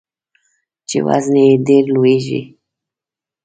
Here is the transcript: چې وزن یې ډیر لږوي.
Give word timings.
چې 0.87 0.97
وزن 1.07 1.33
یې 1.45 1.51
ډیر 1.67 1.85
لږوي. 1.93 2.41